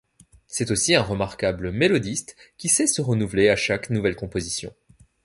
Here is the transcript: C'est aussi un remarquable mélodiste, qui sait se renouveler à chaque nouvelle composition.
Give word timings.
C'est 0.47 0.71
aussi 0.71 0.95
un 0.95 1.03
remarquable 1.03 1.69
mélodiste, 1.71 2.35
qui 2.57 2.69
sait 2.69 2.87
se 2.87 3.03
renouveler 3.03 3.49
à 3.49 3.55
chaque 3.55 3.91
nouvelle 3.91 4.15
composition. 4.15 4.73